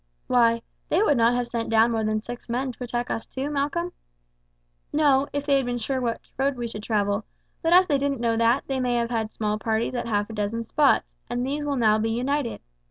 [0.25, 3.51] "Why, they would not have sent down more than six men to attack us two,
[3.51, 3.91] Malcolm?"
[4.91, 7.23] "No, if they had been sure which road we should travel;
[7.61, 10.33] but as they didn't know that, they may have had small parties at half a
[10.33, 12.61] dozen spots, and these will now be united.